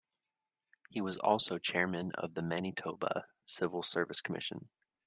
[0.89, 4.67] He was also chairman of the Manitoba Civil Service Commission.